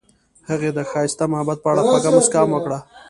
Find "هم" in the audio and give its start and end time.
2.43-2.49